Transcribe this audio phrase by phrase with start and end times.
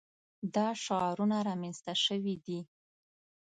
[0.55, 2.59] دا شعارونه رامنځته شوي دي.